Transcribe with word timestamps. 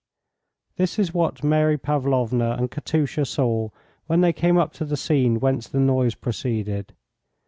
This 0.77 0.97
is 0.97 1.13
what 1.13 1.43
Mary 1.43 1.77
Pavlovna 1.77 2.53
and 2.57 2.71
Katusha 2.71 3.23
saw 3.23 3.69
when 4.07 4.21
they 4.21 4.33
came 4.33 4.57
up 4.57 4.73
to 4.73 4.85
the 4.85 4.97
scene 4.97 5.39
whence 5.39 5.67
the 5.67 5.79
noise 5.79 6.15
proceeded. 6.15 6.95